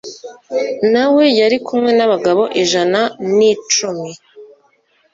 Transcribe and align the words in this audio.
na 0.93 1.05
we 1.13 1.23
yari 1.39 1.57
kumwe 1.65 1.91
n 1.97 1.99
abagabo 2.05 2.43
ijana 2.61 2.99
n 3.35 3.37
icumi 3.53 4.09